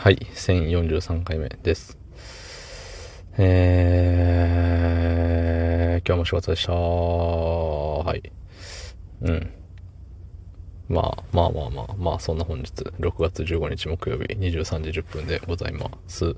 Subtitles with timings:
[0.00, 1.98] はい、1043回目です。
[3.36, 6.72] えー、今日も仕事でした。
[6.72, 8.32] はい。
[9.22, 9.50] うん。
[10.88, 16.36] まあ、まあまあまあ、まあ、そんな本日、6月15日木曜日23時10分でございます。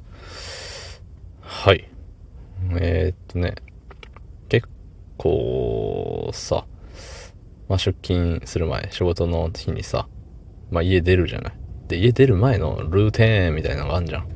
[1.43, 1.87] はい。
[2.81, 3.57] えー、っとね、
[4.49, 4.69] 結
[5.19, 6.65] 構さ、
[7.69, 10.09] まあ出勤する前、仕事の日にさ、
[10.71, 11.60] まあ家出るじゃない。
[11.91, 14.29] で、家出る前のルーティンみたいなのがあるじゃん。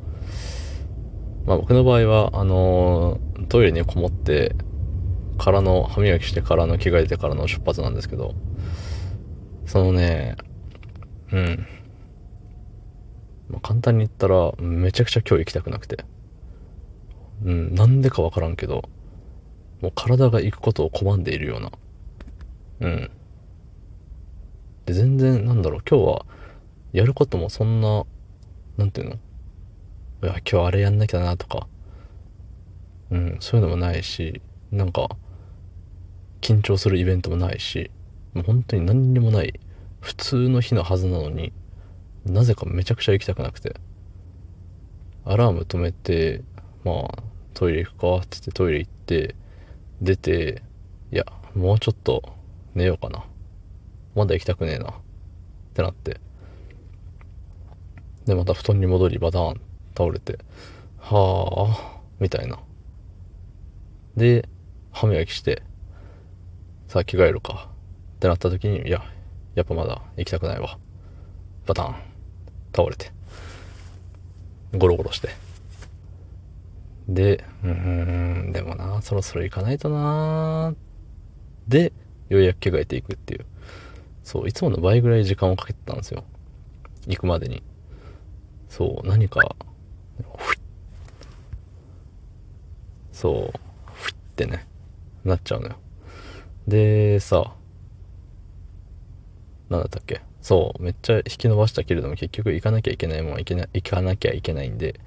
[1.46, 4.56] まあ僕の場合は、あのートイレにこもって、
[5.38, 8.34] からの、歯磨きしてからの着替えてからの出発なんですけど、
[9.66, 10.36] そのね、
[11.32, 11.66] うん。
[13.48, 16.04] まあ、簡単に言ったら、めちゃくちゃ今日行きたくなくて。
[17.44, 18.82] うん、なんでかわからんけど、
[19.80, 21.70] もう体が行くことを拒んでいるような。
[22.80, 23.10] うん。
[24.86, 26.26] で、全然、なんだろう、今日は、
[26.94, 28.04] やることもそんな、
[28.76, 29.14] なんていうの？
[29.14, 31.66] いや、今日あれやんなきゃなとか、
[33.10, 35.08] うん、そういうのもないし、なんか、
[36.40, 37.90] 緊張するイベントもないし、
[38.32, 39.58] もう本当に何にもない、
[40.00, 41.52] 普通の日のはずなのに、
[42.24, 43.74] なぜかめちゃくちゃ行きたくなくて、
[45.24, 46.44] アラーム止めて、
[46.84, 47.22] まあ、
[47.54, 49.34] トイレ行くかって言ってトイレ行って、
[50.00, 50.62] 出て、
[51.10, 51.24] いや、
[51.56, 52.22] もうちょっと
[52.76, 53.24] 寝ようかな。
[54.14, 54.90] まだ行きたくねえな。
[54.90, 54.92] っ
[55.74, 56.20] てなって。
[58.26, 59.60] で、また布団に戻りバターン
[59.96, 60.38] 倒れて、
[60.98, 62.58] はあ、みたいな。
[64.16, 64.48] で、
[64.92, 65.62] 歯磨きして、
[66.88, 67.68] さあ着替えるか。
[68.16, 69.02] ってなった時に、いや、
[69.54, 70.78] やっぱまだ行きたくないわ。
[71.66, 71.94] バターン
[72.74, 73.12] 倒れて。
[74.76, 75.28] ゴロゴロして。
[77.08, 77.70] で、うー
[78.48, 80.74] ん、でもな、そろそろ行かないとな
[81.68, 81.92] で、
[82.28, 83.44] ようやく着替えていくっていう。
[84.22, 86.24] そう、いつもの倍ぐらい時間をかけてたんですよ。
[87.06, 87.62] 行くまでに。
[88.76, 89.54] そう、何か、
[90.36, 90.58] ふっ
[93.12, 93.60] そう、
[93.92, 94.66] ふってね、
[95.24, 95.76] なっちゃうのよ。
[96.66, 97.54] で、さ、
[99.68, 100.22] なんだったっけ？
[100.42, 104.98] そう、めっちゃ引き伸ばしたけれども結局行かなきゃいけないもん行けな行かなきゃいけないんで、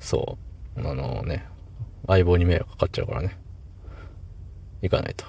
[0.00, 0.36] そ
[0.76, 1.46] う、あのね、
[2.08, 3.38] 相棒に迷惑かかっちゃうからね。
[4.80, 5.24] 行かないと。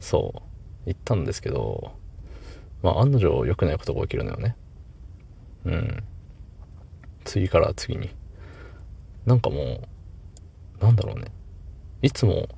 [0.00, 0.42] そ
[0.84, 1.92] う、行ったんですけど、
[2.82, 4.56] まあ案の定良くないことが起きるのよね。
[5.66, 6.02] うん。
[7.26, 8.10] 次から次に。
[9.26, 9.80] なんかも
[10.80, 11.26] う、なんだろうね。
[12.00, 12.48] いつも、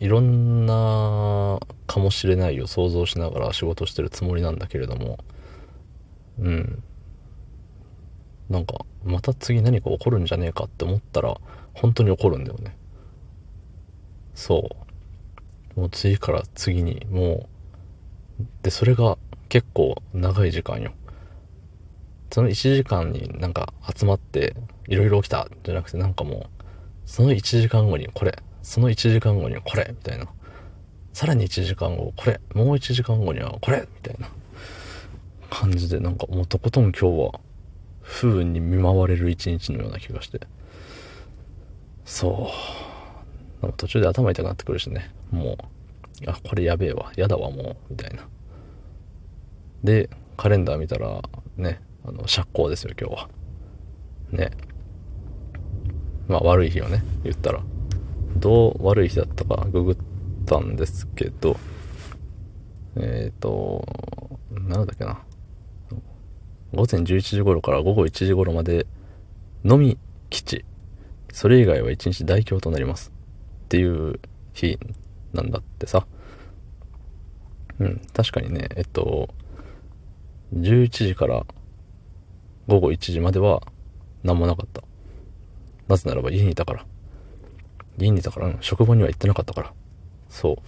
[0.00, 5.18] いろんなかもしれないを想像しながら仕事してるつもりなんだけれども、
[6.38, 6.82] うん。
[8.48, 11.40] なんか、また次何か起こるんじゃねえかって思ったら、
[11.74, 12.76] 本当に起こるんだよね。
[14.34, 14.68] そ
[15.76, 15.80] う。
[15.80, 17.48] もう次から次に、も
[18.40, 20.92] う、で、それが結構長い時間よ。
[22.30, 24.54] その1時間になんか集まって
[24.86, 26.44] いろいろ起きたじゃなくてなんかもう
[27.06, 30.26] その1時間後にこれその1時間後にこれみたいな。
[31.18, 34.28] さらに1時間後これもう1時間後にはこれみたいな
[35.50, 37.40] 感じでなんかもうとことん今日は
[38.02, 40.40] 不運に見舞われる一日のような気がして。
[42.04, 42.50] そ
[43.60, 43.62] う。
[43.62, 45.12] なんか途中で頭痛くなってくるしね。
[45.32, 45.58] も
[46.24, 47.12] うあこれやべえわ。
[47.16, 47.76] やだわもう。
[47.90, 48.28] みたいな。
[49.82, 51.20] でカレンダー見たら
[51.56, 53.28] ねあの釈光ですよ今日は。
[54.30, 54.50] ね。
[56.26, 57.62] まあ悪い日をね言ったら。
[58.36, 59.96] どう悪い日だったかググっ
[60.46, 61.56] たんですけど。
[62.96, 63.86] えっ、ー、と
[64.52, 65.22] なんだっけな。
[66.72, 68.86] 午前11時頃から午後1時頃まで
[69.64, 69.98] のみ
[70.30, 70.64] 基地。
[71.32, 73.12] それ以外は1日大凶となります。
[73.64, 74.20] っていう
[74.52, 74.78] 日
[75.32, 76.06] なんだってさ。
[77.78, 79.28] うん確かにねえっと
[80.54, 81.46] 11時から
[82.68, 83.62] 午後1時までは
[84.22, 84.82] 何もなかった。
[85.88, 86.84] なぜならば家にいたから。
[87.98, 89.72] 家にいたから、職場には行ってなかったから。
[90.28, 90.58] そ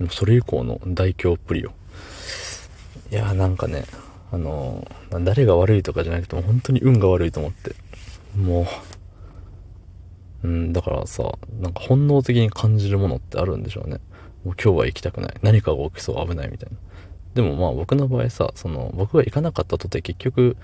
[0.00, 0.08] う。
[0.08, 1.72] それ以降の大凶っぷりよ。
[3.12, 3.84] いやーなんかね、
[4.32, 7.74] あのー誰が悪いとかじゃなくても本当に運が悪いと思って。
[8.36, 8.66] も
[10.42, 14.00] う、うん、だからさ、なんか本能的に感じるものってあるんでしょうね。
[14.44, 15.34] もう今日は行きたくない。
[15.42, 16.76] 何かが起きそう危ないみたいな。
[17.34, 20.56] でもまあ僕の場合さ、その僕が行かなかったとて結局、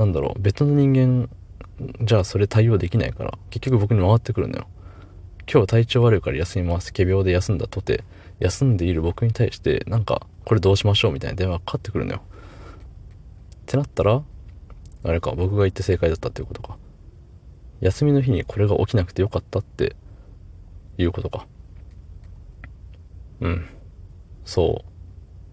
[0.00, 1.28] なんだろう、別の人間、
[2.00, 4.66] じゃあそれ対応できないから、結局僕に回ってくるのよ。
[5.46, 6.90] 今日体調悪いから休みます。
[6.94, 8.02] 仮病で休んだとて、
[8.38, 11.12] 休んでいる僕に対して、なんか、これどうしましょう？
[11.12, 12.22] みたいな電話がかかってくるのよ。
[12.22, 14.22] ってなったら、
[15.02, 16.78] あれか、僕が言って正解だったっていうことか。
[17.80, 19.96] 休みの日にこれが起きなくてよかったって、
[20.96, 21.46] いうことか。
[23.40, 23.66] うん。
[24.46, 24.82] そ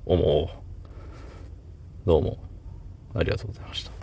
[0.05, 2.07] う、思う。
[2.07, 2.38] どうも、
[3.13, 3.96] ありがとうございました。